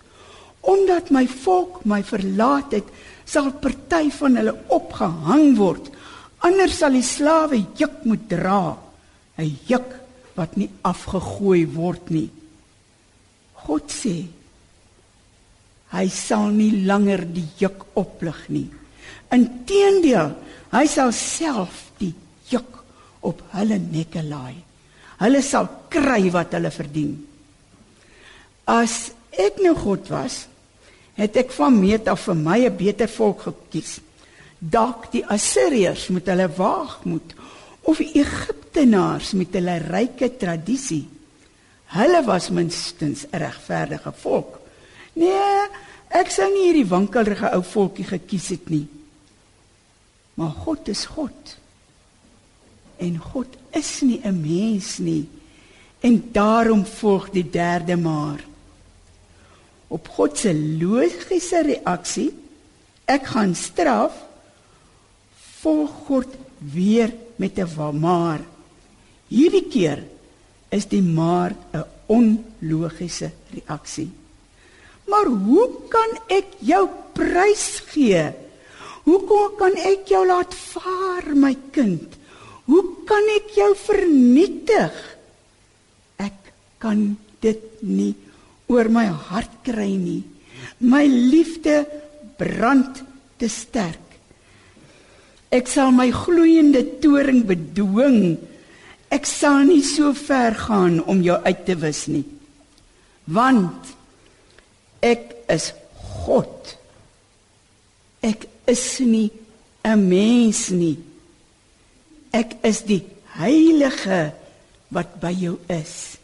Omdat 0.66 1.12
my 1.14 1.24
volk 1.30 1.84
my 1.88 2.02
verlaat 2.06 2.74
het, 2.76 2.90
sal 3.26 3.52
party 3.62 4.10
van 4.18 4.38
hulle 4.42 4.56
opgehang 4.74 5.54
word. 5.58 5.92
Ander 6.44 6.70
sal 6.70 6.92
die 6.92 7.06
slawe 7.06 7.58
juk 7.78 8.04
moet 8.06 8.28
dra, 8.30 8.78
'n 9.38 9.58
juk 9.68 9.90
wat 10.36 10.58
nie 10.58 10.70
afgegooi 10.84 11.66
word 11.66 12.10
nie. 12.12 12.30
God 13.66 13.90
sê 13.90 14.28
hy 15.96 16.08
sal 16.12 16.52
nie 16.52 16.84
langer 16.86 17.24
die 17.26 17.48
juk 17.60 17.86
oplig 17.96 18.50
nie. 18.50 18.68
Inteendeel, 19.32 20.36
hy 20.72 20.86
sal 20.92 21.14
self 21.16 21.92
die 22.00 22.14
juk 22.52 22.84
op 23.22 23.42
hulle 23.56 23.80
nekke 23.80 24.24
laai. 24.26 24.58
Hulle 25.22 25.42
sal 25.42 25.70
kry 25.90 26.28
wat 26.34 26.54
hulle 26.58 26.72
verdien. 26.74 27.16
As 28.68 29.14
ek 29.32 29.62
nou 29.64 29.76
God 29.78 30.10
was, 30.12 30.46
het 31.16 31.38
ek 31.40 31.54
van 31.56 31.78
meet 31.80 32.10
af 32.12 32.28
vir 32.28 32.36
my 32.36 32.60
'n 32.66 32.78
beter 32.78 33.08
volk 33.08 33.48
gekies. 33.48 34.00
Dalk 34.60 35.12
die 35.12 35.26
Assiriërs 35.26 36.08
met 36.16 36.28
hulle 36.32 36.48
waagmoed 36.58 37.36
of 37.86 38.00
die 38.02 38.12
Egiptenaars 38.22 39.34
met 39.38 39.54
hulle 39.54 39.78
ryke 39.84 40.32
tradisie. 40.38 41.06
Hulle 41.96 42.24
was 42.26 42.50
minstens 42.50 43.26
'n 43.32 43.38
regverdige 43.38 44.12
volk. 44.12 44.60
Nee, 45.14 45.68
ek 46.10 46.30
sou 46.30 46.48
nie 46.52 46.66
hierdie 46.68 46.90
wankelrige 46.90 47.52
ou 47.54 47.64
volkie 47.64 48.04
gekies 48.06 48.48
het 48.50 48.70
nie. 48.70 48.88
Maar 50.36 50.52
God 50.52 50.88
is 50.88 51.06
God. 51.06 51.58
En 52.98 53.18
God 53.18 53.48
is 53.72 54.02
nie 54.02 54.20
'n 54.24 54.42
mens 54.42 54.98
nie. 54.98 55.30
En 56.00 56.30
daarom 56.32 56.86
volg 56.86 57.30
die 57.30 57.50
derde 57.50 57.98
maar. 57.98 58.44
Op 59.88 60.08
God 60.08 60.38
se 60.38 60.54
logiese 60.54 61.62
reaksie, 61.62 62.34
ek 63.06 63.26
gaan 63.26 63.56
straf, 63.56 64.14
volg 65.66 65.94
God 66.08 66.30
weer 66.74 67.10
met 67.42 67.58
'n 67.58 68.00
maar. 68.00 68.42
Hierdie 69.28 69.68
keer 69.74 70.04
is 70.70 70.86
die 70.86 71.02
maar 71.02 71.56
'n 71.74 71.86
onlogiese 72.06 73.32
reaksie. 73.56 74.12
Maar 75.10 75.26
hoe 75.26 75.70
kan 75.90 76.12
ek 76.28 76.46
jou 76.60 76.90
prys 77.14 77.82
gee? 77.94 78.34
Hoe 79.06 79.22
kan 79.58 79.74
ek 79.78 80.08
jou 80.10 80.26
laat 80.26 80.54
vaar, 80.54 81.36
my 81.36 81.56
kind? 81.72 82.18
Hoe 82.66 82.86
kan 83.06 83.26
ek 83.38 83.54
jou 83.54 83.76
vernietig? 83.78 84.94
Ek 86.18 86.54
kan 86.82 87.18
dit 87.40 87.62
nie 87.82 88.16
oor 88.66 88.90
my 88.90 89.06
hart 89.06 89.62
kry 89.62 89.94
nie. 89.94 90.24
My 90.82 91.06
liefde 91.06 91.86
brand 92.38 93.04
te 93.38 93.48
sterk. 93.48 94.05
Ek 95.56 95.70
sal 95.72 95.94
my 95.96 96.10
gloeiende 96.12 96.82
toring 97.00 97.46
bedwing. 97.48 98.36
Ek 99.14 99.28
sal 99.30 99.64
nie 99.70 99.84
so 99.86 100.12
ver 100.18 100.58
gaan 100.66 101.00
om 101.08 101.22
jou 101.24 101.38
uit 101.46 101.62
te 101.68 101.78
wis 101.80 102.06
nie. 102.12 102.26
Want 103.32 103.94
ek 105.06 105.32
is 105.54 105.72
God. 106.26 106.76
Ek 108.26 108.50
is 108.68 109.00
nie 109.00 109.32
'n 109.86 110.10
mens 110.10 110.70
nie. 110.72 110.98
Ek 112.34 112.58
is 112.64 112.82
die 112.82 113.04
heilige 113.38 114.34
wat 114.92 115.20
by 115.22 115.32
jou 115.32 115.60
is. 115.70 116.18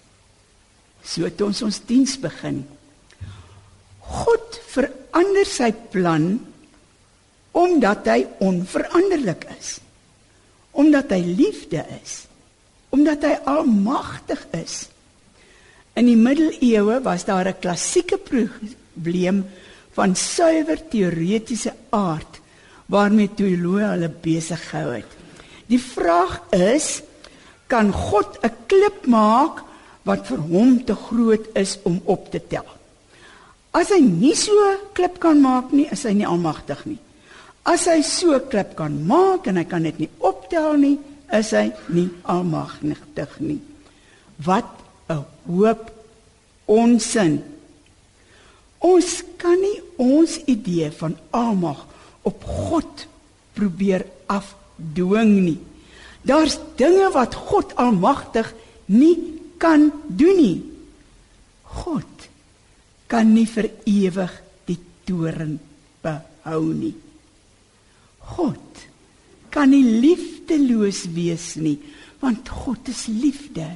So 1.04 1.24
het 1.24 1.42
ons 1.42 1.62
ons 1.62 1.80
diens 1.88 2.18
begin. 2.20 2.66
God 4.02 4.60
verander 4.74 5.46
sy 5.46 5.72
plan 5.72 6.40
omdat 7.52 8.08
hy 8.08 8.26
onveranderlik 8.40 9.46
is. 9.60 9.78
Omdat 10.72 11.12
hy 11.12 11.22
liefde 11.36 11.84
is. 12.02 12.26
Omdat 12.90 13.24
hy 13.28 13.36
almagtig 13.50 14.46
is. 14.56 14.88
In 16.00 16.08
die 16.08 16.20
middeleeue 16.20 17.02
was 17.04 17.26
daar 17.28 17.48
'n 17.48 17.60
klassieke 17.60 18.18
probleem 18.18 19.46
van 19.92 20.16
suiwer 20.16 20.80
teoretiese 20.88 21.74
aard 21.90 22.40
waarmee 22.86 23.30
teoloë 23.36 23.88
hulle 23.96 24.10
besig 24.10 24.70
gehou 24.70 24.96
het. 24.96 25.12
Die 25.68 25.80
vraag 25.80 26.42
is 26.52 27.02
kan 27.68 27.92
God 27.92 28.40
'n 28.44 28.56
klip 28.68 29.06
maak 29.06 29.64
wat 30.04 30.28
vir 30.28 30.38
hom 30.38 30.84
te 30.86 30.96
groot 30.96 31.46
is 31.54 31.80
om 31.84 32.02
op 32.06 32.32
te 32.32 32.42
tel? 32.48 32.66
As 33.72 33.90
hy 33.90 34.00
nie 34.00 34.36
so 34.36 34.52
klip 34.94 35.20
kan 35.20 35.40
maak 35.42 35.72
nie, 35.72 35.88
is 35.92 36.04
hy 36.04 36.14
nie 36.14 36.28
almagtig 36.28 36.86
nie. 36.86 37.00
As 37.64 37.86
hy 37.86 38.02
so 38.02 38.40
klip 38.50 38.74
kan 38.78 38.96
maak 39.06 39.48
en 39.50 39.60
hy 39.62 39.66
kan 39.70 39.86
dit 39.86 39.98
nie 40.02 40.12
optel 40.26 40.80
nie, 40.82 40.98
is 41.32 41.54
hy 41.56 41.70
nie 41.94 42.10
almagtig 42.28 43.38
nie. 43.40 43.62
Wat 44.42 44.68
'n 45.10 45.26
hoop 45.48 45.92
onsin. 46.66 47.44
Ons 48.80 49.24
kan 49.38 49.60
nie 49.62 49.82
ons 49.98 50.40
idee 50.50 50.90
van 50.92 51.16
almag 51.30 51.86
op 52.24 52.44
God 52.44 53.08
probeer 53.54 54.06
afdwing 54.26 55.34
nie. 55.46 55.60
Daar's 56.22 56.58
dinge 56.78 57.12
wat 57.14 57.36
God 57.36 57.76
almagtig 57.76 58.54
nie 58.86 59.18
kan 59.58 59.92
doen 60.08 60.38
nie. 60.38 60.60
God 61.64 62.28
kan 63.08 63.34
nie 63.34 63.46
vir 63.46 63.70
ewig 63.86 64.34
die 64.66 64.80
toren 65.06 65.60
behou 66.02 66.74
nie. 66.74 66.96
God 68.36 68.86
kan 69.52 69.74
nie 69.74 69.84
liefdeloos 69.84 71.04
wees 71.12 71.54
nie, 71.60 71.76
want 72.24 72.48
God 72.64 72.88
is 72.92 73.08
liefde. 73.12 73.68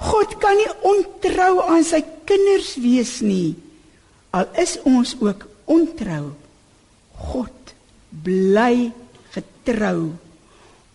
God 0.00 0.36
kan 0.42 0.58
nie 0.58 0.68
ontrou 0.84 1.62
aan 1.64 1.84
sy 1.84 2.02
kinders 2.28 2.74
wees 2.80 3.18
nie 3.24 3.56
Al 4.30 4.46
is 4.62 4.76
ons 4.86 5.16
ook 5.18 5.48
ontrou, 5.70 6.30
God 7.30 7.74
bly 8.10 8.92
getrou. 9.34 10.12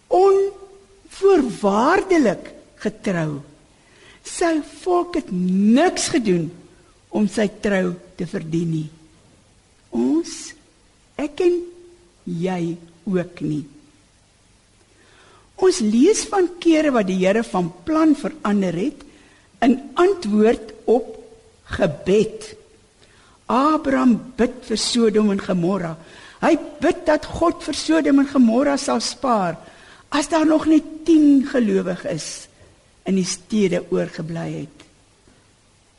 Onvoorwaardelik 0.07 2.53
getrou. 2.83 3.41
Sy 4.25 4.61
volk 4.83 5.15
het 5.19 5.29
niks 5.31 6.07
gedoen 6.15 6.51
om 7.15 7.27
sy 7.29 7.47
trou 7.61 7.93
te 8.17 8.25
verdien 8.29 8.71
nie. 8.71 8.89
Ons 9.95 10.53
ek 11.19 11.41
en 11.43 11.55
jy 12.25 12.75
ook 13.05 13.41
nie. 13.45 13.63
Ons 15.55 15.79
lees 15.79 16.25
van 16.27 16.49
kere 16.59 16.91
wat 16.91 17.07
die 17.07 17.21
Here 17.21 17.43
van 17.47 17.69
plan 17.87 18.15
verander 18.19 18.75
het 18.75 19.05
in 19.63 19.77
antwoord 19.95 20.73
op 20.91 21.13
gebed. 21.77 22.51
Abraham 23.45 24.17
bid 24.37 24.57
vir 24.67 24.81
Sodom 24.81 25.31
en 25.31 25.41
Gomorra. 25.41 25.93
Hy 26.41 26.55
bid 26.81 27.05
dat 27.07 27.27
God 27.39 27.63
vir 27.63 27.77
Sodom 27.77 28.19
en 28.21 28.29
Gomorra 28.29 28.75
sal 28.81 29.01
spaar 29.01 29.57
as 30.15 30.29
daar 30.31 30.45
nog 30.47 30.67
net 30.69 30.85
10 31.07 31.47
gelowiges 31.51 32.47
in 33.05 33.17
die 33.19 33.27
stede 33.27 33.81
oorgebly 33.91 34.47
het. 34.61 34.85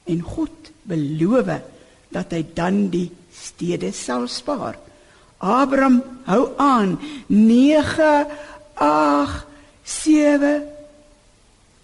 En 0.06 0.22
God 0.22 0.70
beloof 0.86 1.50
dat 2.14 2.32
hy 2.32 2.42
dan 2.54 2.86
die 2.92 3.08
stede 3.34 3.92
sal 3.92 4.28
spaar. 4.30 4.78
Abraham 5.38 6.02
hou 6.24 6.48
aan. 6.56 6.98
9 7.26 8.26
8 8.74 9.46
7 9.82 10.62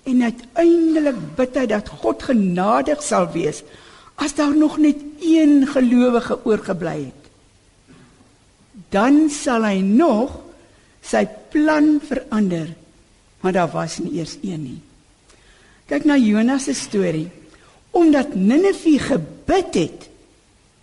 en 0.03 0.23
uiteindelik 0.23 1.19
bid 1.37 1.57
hy 1.57 1.67
dat 1.71 1.88
God 2.03 2.23
genadig 2.27 3.03
sal 3.03 3.29
wees 3.31 3.62
as 4.19 4.35
daar 4.35 4.55
nog 4.57 4.77
net 4.83 4.99
een 5.23 5.62
gelowige 5.67 6.38
oorgebly 6.45 6.99
het. 7.07 7.23
Dan 8.91 9.29
sal 9.31 9.65
hy 9.65 9.79
nog 9.81 10.41
sy 11.03 11.23
plan 11.51 11.97
verander 12.03 12.73
maar 13.43 13.53
daar 13.53 13.71
was 13.71 13.99
nie 13.99 14.12
eers 14.23 14.37
een 14.43 14.62
nie. 14.62 14.81
Kyk 15.91 16.05
na 16.07 16.17
Jonas 16.17 16.69
se 16.71 16.75
storie. 16.79 17.29
Omdat 17.91 18.35
Ninive 18.35 18.99
gebid 18.99 19.75
het 19.75 20.09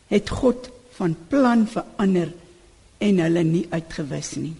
het 0.09 0.29
God 0.29 0.69
van 0.97 1.15
plan 1.27 1.67
verander 1.67 2.33
en 2.99 3.21
hulle 3.25 3.43
nie 3.43 3.65
uitgewis 3.71 4.35
nie 4.37 4.55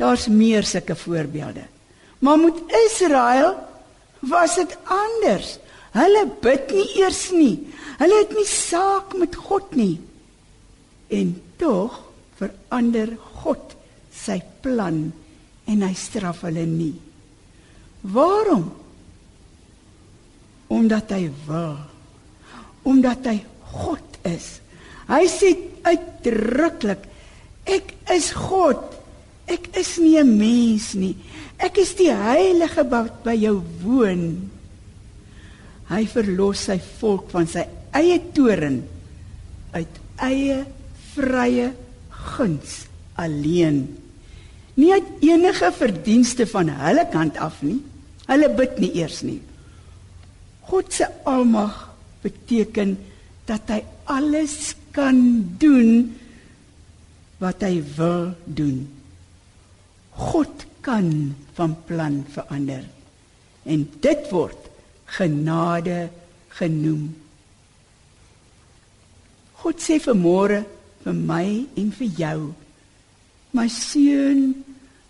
daar's 0.00 0.28
meer 0.28 0.66
sulke 0.68 0.96
voorbeelde 0.96 1.66
maar 2.18 2.38
met 2.38 2.58
Israel 2.86 3.54
was 4.20 4.56
dit 4.56 4.76
anders 4.84 5.58
Hulle 5.92 6.24
bid 6.40 6.72
nie 6.72 6.88
eers 7.02 7.26
nie. 7.36 7.56
Hulle 8.00 8.22
het 8.22 8.32
nie 8.36 8.48
saak 8.48 9.12
met 9.20 9.36
God 9.36 9.74
nie. 9.76 9.98
En 11.12 11.34
tog 11.60 11.98
verander 12.38 13.12
God 13.42 13.76
sy 14.12 14.38
plan 14.64 15.04
en 15.68 15.84
hy 15.84 15.92
straf 15.96 16.42
hulle 16.46 16.64
nie. 16.68 16.94
Waarom? 18.14 18.70
Omdat 20.72 21.12
hy 21.12 21.26
wil. 21.44 21.76
Omdat 22.88 23.28
hy 23.28 23.36
God 23.76 24.20
is. 24.28 24.48
Hy 25.12 25.26
sê 25.28 25.52
uitdruklik 25.84 27.04
ek 27.72 27.94
is 28.12 28.32
God. 28.36 28.80
Ek 29.48 29.72
is 29.76 29.98
nie 29.98 30.18
'n 30.18 30.38
mens 30.38 30.94
nie. 30.94 31.16
Ek 31.58 31.78
is 31.78 31.94
die 31.94 32.10
heilige 32.10 32.82
wat 32.90 33.22
by 33.24 33.34
jou 33.34 33.62
woon. 33.82 34.50
Hy 35.88 36.06
verlos 36.06 36.66
sy 36.68 36.78
volk 37.00 37.30
van 37.30 37.46
sy 37.46 37.66
eie 37.92 38.18
toren 38.32 38.82
uit 39.72 40.00
eie 40.16 40.64
vrye 41.14 41.72
guns 42.10 42.86
alleen. 43.20 43.84
Nie 44.74 44.92
uit 44.96 45.08
enige 45.20 45.68
verdienste 45.76 46.46
van 46.48 46.68
hulle 46.68 47.04
kant 47.12 47.36
af 47.36 47.60
nie. 47.62 47.80
Hulle 48.26 48.48
bid 48.56 48.78
nie 48.80 48.92
eers 49.02 49.20
nie. 49.26 49.40
God 50.70 50.92
se 50.92 51.08
almag 51.28 51.90
beteken 52.22 52.96
dat 53.46 53.68
hy 53.68 53.82
alles 54.08 54.74
kan 54.96 55.18
doen 55.60 56.14
wat 57.42 57.64
hy 57.66 57.80
wil 57.96 58.32
doen. 58.46 58.84
God 60.14 60.66
kan 60.82 61.08
van 61.56 61.76
plan 61.86 62.22
verander 62.30 62.86
en 63.62 63.84
dit 64.02 64.30
word 64.30 64.70
genade 65.18 66.08
genoem. 66.58 67.04
God 69.62 69.82
sê 69.82 69.98
vir 70.02 70.18
môre 70.18 70.64
vir 71.02 71.16
my 71.18 71.46
en 71.78 71.94
vir 71.98 72.18
jou 72.18 72.38
my 73.52 73.68
seun, 73.68 74.52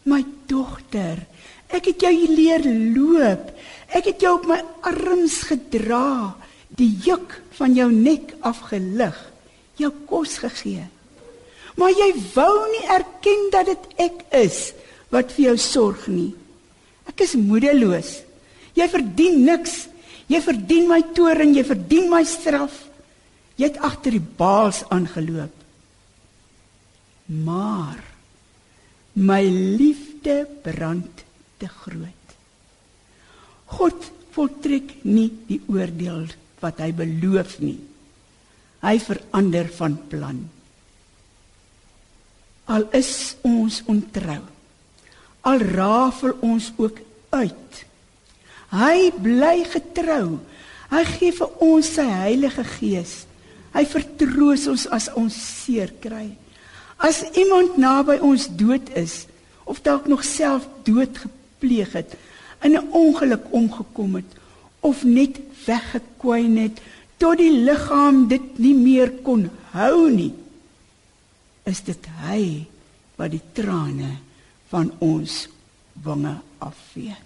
my 0.08 0.20
dogter, 0.50 1.20
ek 1.72 1.92
het 1.92 2.04
jou 2.04 2.12
leer 2.34 2.64
loop. 2.94 3.52
Ek 3.92 4.08
het 4.08 4.22
jou 4.24 4.34
op 4.38 4.48
my 4.48 4.58
arms 4.88 5.42
gedra, 5.50 6.34
die 6.72 6.90
juk 7.04 7.36
van 7.58 7.76
jou 7.76 7.88
nek 7.92 8.34
afgelig, 8.48 9.16
jou 9.78 9.92
kos 10.08 10.38
gegee. 10.42 10.86
Maar 11.80 11.92
jy 11.96 12.11
wou 12.35 12.54
nie 12.72 12.85
erken 12.92 13.48
dat 13.54 13.70
dit 13.70 13.88
ek 14.08 14.24
is 14.42 14.58
wat 15.12 15.32
vir 15.32 15.50
jou 15.50 15.56
sorg 15.61 16.06
nie. 16.08 16.32
Ek 17.08 17.24
is 17.24 17.35
moedeloos. 17.38 18.20
Jy 18.76 18.88
verdien 18.92 19.42
niks. 19.46 19.87
Jy 20.32 20.40
verdien 20.44 20.88
my 20.88 21.00
toorn, 21.16 21.52
jy 21.56 21.64
verdien 21.66 22.08
my 22.12 22.22
straf. 22.28 22.72
Jy 23.61 23.68
het 23.68 23.82
agter 23.85 24.16
die 24.16 24.22
baals 24.38 24.82
aangeloop. 24.92 25.52
Maar 27.42 28.00
my 29.20 29.42
liefde 29.44 30.42
brand 30.64 31.24
te 31.61 31.68
groot. 31.68 32.37
God 33.76 34.08
voltrek 34.32 34.98
nie 35.04 35.28
die 35.48 35.61
oordeel 35.68 36.26
wat 36.62 36.80
hy 36.80 36.90
beloof 36.96 37.58
nie. 37.61 37.78
Hy 38.82 38.96
verander 39.04 39.68
van 39.76 39.98
plan. 40.11 40.40
Al 42.64 42.87
is 42.94 43.37
ons 43.42 43.83
ontrou. 43.87 44.40
Al 45.42 45.59
rafel 45.59 46.37
ons 46.40 46.70
ook 46.77 47.01
uit. 47.31 47.85
Hy 48.72 49.11
bly 49.18 49.64
getrou. 49.68 50.38
Hy 50.92 51.03
gee 51.16 51.33
vir 51.33 51.62
ons 51.64 51.88
sy 51.96 52.07
Heilige 52.07 52.64
Gees. 52.77 53.14
Hy 53.72 53.85
vertroos 53.88 54.66
ons 54.68 54.87
as 54.92 55.09
ons 55.16 55.35
seer 55.35 55.92
kry. 56.01 56.29
As 57.03 57.25
iemand 57.35 57.79
naby 57.81 58.20
ons 58.22 58.46
dood 58.46 58.92
is 58.94 59.25
of 59.64 59.81
dalk 59.83 60.07
nog 60.11 60.22
self 60.27 60.66
dood 60.87 61.16
gepleeg 61.18 61.92
het, 61.96 62.14
in 62.62 62.77
'n 62.77 62.88
ongeluk 62.90 63.44
omgekom 63.51 64.14
het 64.14 64.31
of 64.81 65.05
net 65.05 65.40
weggekwyn 65.66 66.57
het 66.57 66.81
tot 67.16 67.38
die 67.38 67.53
liggaam 67.53 68.29
dit 68.29 68.59
nie 68.59 68.75
meer 68.75 69.11
kon 69.22 69.51
hou 69.70 70.11
nie, 70.11 70.35
is 71.68 71.83
dit 71.87 72.09
hy 72.25 72.42
wat 73.18 73.33
die 73.33 73.42
trane 73.55 74.16
van 74.72 74.90
ons 75.05 75.46
wange 76.03 76.35
afvee. 76.64 77.16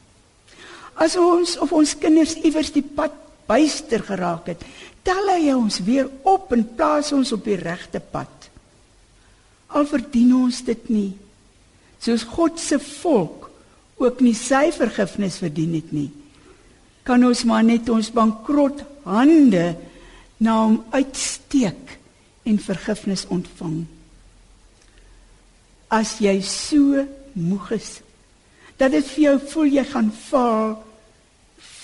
As 0.96 1.16
ons 1.20 1.57
of 1.62 1.72
ons 1.77 1.94
kinders 2.01 2.35
iewers 2.42 2.72
die 2.75 2.85
pad 2.85 3.14
byster 3.46 4.03
geraak 4.03 4.51
het, 4.51 4.64
tel 5.07 5.29
hy 5.31 5.53
ons 5.55 5.79
weer 5.87 6.09
op 6.27 6.51
en 6.57 6.64
plaas 6.77 7.12
ons 7.14 7.31
op 7.37 7.44
die 7.46 7.59
regte 7.61 8.01
pad 8.01 8.37
al 9.77 9.87
verdien 9.88 10.35
ons 10.37 10.62
dit 10.66 10.88
nie. 10.92 11.11
Soos 12.03 12.27
God 12.29 12.61
se 12.61 12.79
volk 12.83 13.49
ook 14.01 14.20
nie 14.25 14.35
sy 14.37 14.68
vergifnis 14.77 15.40
verdien 15.40 15.75
het 15.79 15.92
nie. 15.96 16.11
Kan 17.07 17.25
ons 17.27 17.44
maar 17.49 17.64
net 17.64 17.88
ons 17.92 18.12
bankrot 18.12 18.83
hande 19.07 19.66
na 20.42 20.57
hom 20.64 20.81
uitsteek 20.92 21.96
en 22.46 22.59
vergifnis 22.62 23.25
ontvang. 23.33 23.85
As 25.92 26.16
jy 26.22 26.40
so 26.42 27.05
moeg 27.37 27.70
is 27.77 28.01
dat 28.77 28.92
dit 28.92 29.07
vir 29.14 29.22
jou 29.22 29.37
voel 29.53 29.70
jy 29.79 29.85
gaan 29.88 30.09
val, 30.27 30.75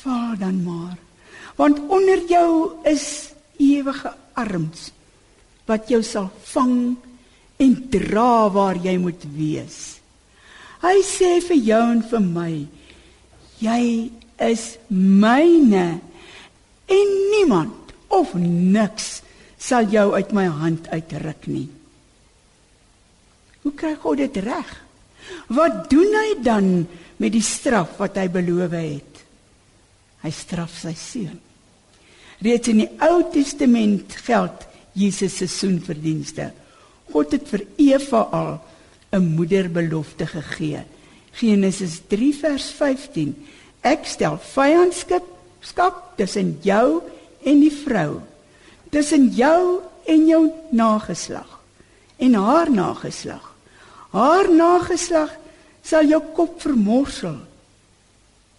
val 0.03 0.35
dan 0.41 0.59
maar. 0.65 0.99
Want 1.57 1.81
onder 1.88 2.21
jou 2.29 2.77
is 2.88 3.33
ewige 3.57 4.12
arms 4.37 4.91
wat 5.69 5.88
jou 5.88 6.03
sal 6.05 6.29
vang 6.53 6.97
en 7.62 7.75
dra 7.93 8.51
waar 8.53 8.77
jy 8.77 8.97
moet 9.01 9.25
wees. 9.37 9.79
Hy 10.83 10.99
sê 11.07 11.37
vir 11.47 11.61
jou 11.62 11.83
en 11.95 12.03
vir 12.11 12.25
my, 12.27 12.53
jy 13.62 13.83
is 14.43 14.65
myne 14.91 15.87
en 16.91 17.12
niemand 17.33 17.95
of 18.12 18.35
niks 18.35 19.21
sal 19.62 19.87
jou 19.88 20.11
uit 20.17 20.35
my 20.35 20.49
hand 20.51 20.91
uitruk 20.91 21.47
nie. 21.47 21.69
Hoe 23.62 23.72
kry 23.79 23.94
God 24.03 24.22
dit 24.22 24.37
reg? 24.42 24.70
Wat 25.53 25.87
doen 25.90 26.16
hy 26.18 26.29
dan 26.42 26.68
met 27.22 27.33
die 27.35 27.44
straf 27.44 27.96
wat 28.01 28.18
hy 28.18 28.27
beloof 28.33 28.75
het? 28.75 29.22
Hy 30.22 30.33
straf 30.35 30.75
sy 30.83 30.94
seun. 30.98 31.38
Reeds 32.42 32.70
in 32.72 32.83
die 32.83 32.90
Ou 33.07 33.22
Testament 33.31 34.16
geld 34.27 34.66
Jesus 34.98 35.38
se 35.38 35.46
soenverdienste. 35.51 36.51
God 37.12 37.35
het 37.37 37.46
vir 37.48 37.66
Eva 37.79 38.27
al 38.33 38.53
'n 39.12 39.35
moederbelofte 39.37 40.27
gegee. 40.27 40.83
Genesis 41.33 42.01
3 42.09 42.35
vers 42.35 42.70
15. 42.70 43.35
Ek 43.83 44.07
stel 44.07 44.38
vyandskap 44.38 45.25
skap 45.61 46.16
tussen 46.16 46.59
jou 46.62 47.03
en 47.44 47.61
die 47.61 47.72
vrou. 47.72 48.20
Tussen 48.90 49.31
jou 49.31 49.81
en 50.07 50.27
jou 50.27 50.51
nageslag 50.70 51.61
en 52.18 52.35
haar 52.35 52.70
nageslag. 52.70 53.52
Haar 54.12 54.51
nageslag 54.53 55.33
sal 55.83 56.07
jou 56.11 56.20
kop 56.37 56.61
vermorsel 56.62 57.38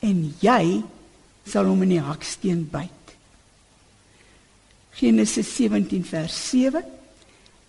en 0.04 0.18
jy 0.42 0.82
sal 1.48 1.70
hom 1.70 1.84
in 1.86 1.96
die 1.96 2.04
haksteen 2.04 2.66
byt. 2.72 3.14
Genesis 4.98 5.50
17 5.58 6.04
vers 6.06 6.36
7 6.50 6.84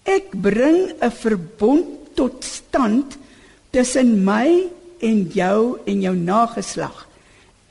Ek 0.05 0.33
bring 0.37 0.93
'n 1.01 1.11
verbond 1.11 2.13
tot 2.15 2.45
stand 2.45 3.17
tussen 3.73 4.25
my 4.25 4.69
en 5.01 5.19
jou 5.33 5.79
en 5.87 6.01
jou 6.01 6.17
nageslag 6.17 7.09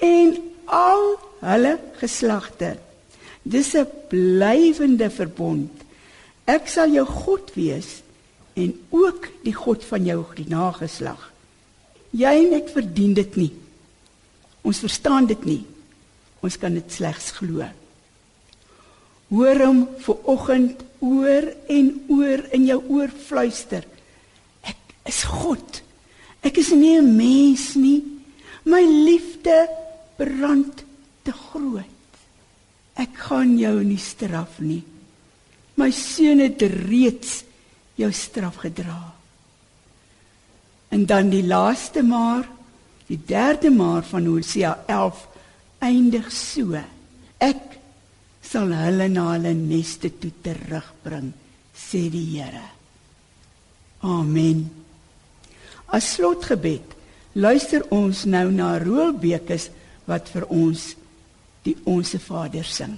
en 0.02 0.38
al 0.66 1.04
hulle 1.40 1.80
geslagte. 2.02 2.78
Dis 3.44 3.76
'n 3.76 3.88
blywende 4.10 5.10
verbond. 5.10 5.72
Ek 6.46 6.68
sal 6.68 6.90
jou 6.90 7.06
God 7.06 7.54
wees 7.54 8.02
en 8.54 8.74
ook 8.94 9.28
die 9.44 9.54
God 9.54 9.86
van 9.86 10.06
jou 10.06 10.24
nageslag. 10.48 11.32
Jy 12.14 12.34
en 12.46 12.58
ek 12.60 12.70
verdien 12.70 13.14
dit 13.18 13.38
nie. 13.42 13.52
Ons 14.64 14.84
verstaan 14.84 15.26
dit 15.30 15.46
nie. 15.46 15.64
Ons 16.44 16.60
kan 16.62 16.74
dit 16.74 16.92
slegs 16.92 17.32
glo. 17.40 17.66
Hoor 19.34 19.64
hom 19.66 19.80
vir 20.06 20.30
oggend 20.30 20.84
oor 21.04 21.48
en 21.74 21.90
oor 22.14 22.44
in 22.54 22.68
jou 22.70 22.80
oor 22.94 23.10
fluister. 23.10 23.86
Ek 24.62 24.94
is 25.10 25.24
God. 25.26 25.82
Ek 26.44 26.58
is 26.58 26.72
nie 26.72 27.00
'n 27.00 27.16
mens 27.18 27.76
nie. 27.76 28.04
My 28.66 28.84
liefde 28.84 29.68
brand 30.18 30.84
te 31.24 31.32
groot. 31.32 31.90
Ek 32.96 33.16
gaan 33.16 33.58
jou 33.58 33.84
nie 33.84 33.98
straf 33.98 34.60
nie. 34.60 34.84
My 35.76 35.90
seun 35.92 36.40
het 36.40 36.62
reeds 36.62 37.44
jou 38.00 38.10
straf 38.14 38.62
gedra. 38.64 39.14
En 40.94 41.06
dan 41.06 41.30
die 41.30 41.46
laaste 41.46 42.04
maar, 42.06 42.46
die 43.08 43.20
derde 43.26 43.70
maar 43.70 44.04
van 44.04 44.26
Hosea 44.26 44.84
11 44.88 45.28
eindig 45.84 46.32
so. 46.32 46.78
Ek 47.38 47.78
sal 48.44 48.74
hulle 48.78 49.10
na 49.10 49.32
hulle 49.34 49.54
neste 49.58 50.14
toe 50.22 50.32
terugbring, 50.46 51.32
sê 51.74 52.06
die 52.14 52.26
Here. 52.36 52.66
Amen. 54.04 54.68
As 55.88 56.14
slotgebed 56.16 56.94
luister 57.34 57.86
ons 57.94 58.26
nou 58.30 58.50
na 58.54 58.76
Roel 58.82 59.14
Bekes 59.18 59.70
wat 60.10 60.30
vir 60.34 60.46
ons 60.52 60.92
die 61.64 61.76
Onse 61.90 62.20
Vader 62.20 62.68
sing. 62.68 62.98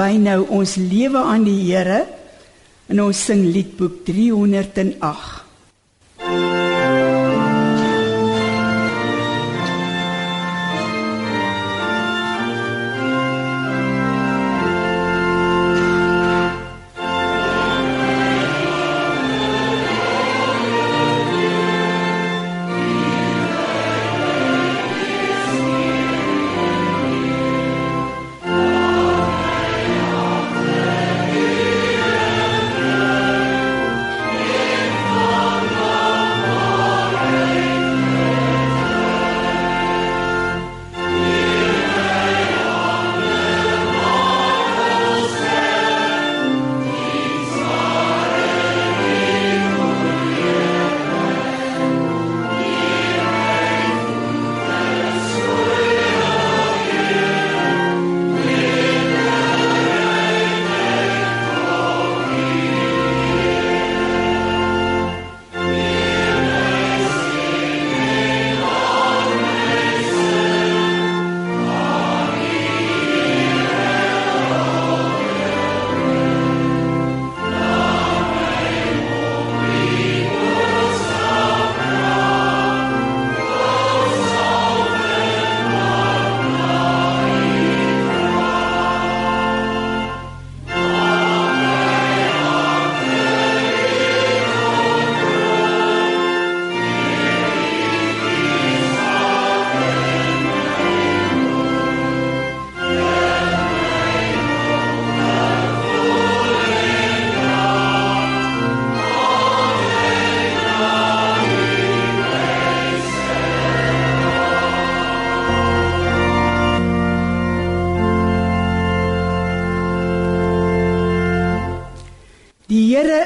Wy 0.00 0.16
nou 0.16 0.46
ons 0.56 0.78
lewe 0.80 1.20
aan 1.20 1.44
die 1.44 1.58
Here 1.66 2.04
en 2.90 3.02
ons 3.04 3.20
sing 3.28 3.42
liedboek 3.52 4.00
308. 4.06 5.29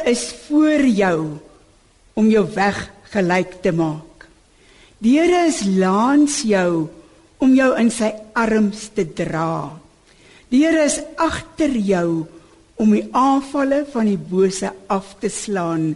Is 0.08 0.28
voor 0.46 0.84
jou 0.86 1.18
om 2.14 2.28
jou 2.30 2.44
weg 2.54 2.78
gelyk 3.14 3.58
te 3.62 3.72
maak. 3.74 4.26
Die 5.02 5.18
Here 5.18 5.46
is 5.48 5.64
langs 5.66 6.42
jou 6.46 6.86
om 7.42 7.54
jou 7.56 7.72
in 7.78 7.90
sy 7.92 8.10
arms 8.36 8.88
te 8.96 9.04
dra. 9.04 9.74
Die 10.48 10.62
Here 10.64 10.86
is 10.86 11.00
agter 11.20 11.74
jou 11.74 12.24
om 12.80 12.94
die 12.94 13.04
aanvalle 13.14 13.84
van 13.92 14.08
die 14.08 14.18
bose 14.18 14.70
af 14.90 15.14
te 15.20 15.30
slaan 15.32 15.92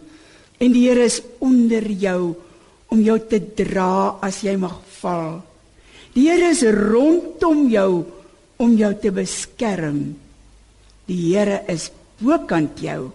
en 0.58 0.74
die 0.74 0.86
Here 0.88 1.06
is 1.06 1.20
onder 1.44 1.86
jou 1.88 2.34
om 2.88 3.02
jou 3.04 3.18
te 3.30 3.40
dra 3.40 4.18
as 4.24 4.42
jy 4.44 4.56
mag 4.60 4.80
val. 5.00 5.38
Die 6.14 6.28
Here 6.28 6.50
is 6.52 6.64
rondom 6.66 7.68
jou 7.70 8.04
om 8.58 8.74
jou 8.74 8.92
te 8.98 9.12
beskerm. 9.14 10.02
Die 11.06 11.22
Here 11.30 11.62
is 11.70 11.90
bokant 12.18 12.82
jou 12.82 13.12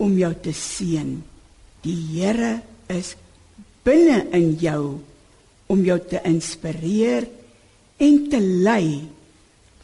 om 0.00 0.16
jou 0.18 0.32
te 0.42 0.54
seën. 0.56 1.18
Die 1.84 1.98
Here 2.14 2.60
is 2.92 3.14
binne 3.84 4.24
in 4.36 4.54
jou 4.60 5.00
om 5.70 5.84
jou 5.86 5.98
te 6.10 6.20
inspireer 6.26 7.28
en 8.00 8.18
te 8.32 8.40
lei 8.40 9.06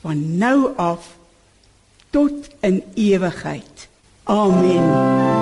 van 0.02 0.24
nou 0.40 0.72
af 0.80 1.14
tot 2.10 2.50
in 2.66 2.82
ewigheid. 2.94 3.88
Amen. 4.24 5.35